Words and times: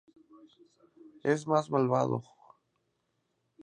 Es 1.21 1.45
más 1.45 1.69
malvado. 1.69 2.23